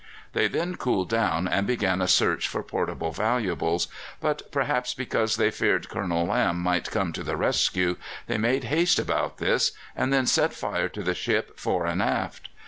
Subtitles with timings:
[0.33, 3.87] They then cooled down and began a search for portable valuables;
[4.19, 8.97] but, perhaps because they feared Colonel Lamb might come to the rescue, they made haste
[8.97, 12.49] about this, and then set fire to the ship fore and aft.